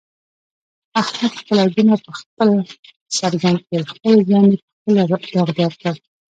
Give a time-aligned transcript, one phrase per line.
[1.01, 2.57] احمد خپل عیبونه په خپله
[3.17, 4.91] څرګند کړل، خپل ځان یې په خپله
[5.35, 5.95] داغدارکړ.